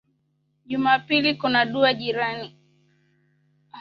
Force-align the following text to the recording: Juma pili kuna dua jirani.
Juma 0.65 0.99
pili 0.99 1.35
kuna 1.35 1.65
dua 1.65 1.93
jirani. 1.93 2.55